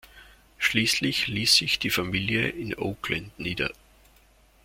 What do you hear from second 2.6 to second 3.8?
Oakland nieder.